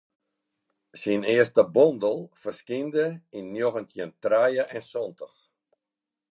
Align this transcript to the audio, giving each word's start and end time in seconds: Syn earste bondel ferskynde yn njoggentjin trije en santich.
Syn 1.01 1.21
earste 1.35 1.63
bondel 1.75 2.17
ferskynde 2.41 3.05
yn 3.37 3.45
njoggentjin 3.53 4.11
trije 4.23 4.63
en 4.77 4.83
santich. 4.91 5.39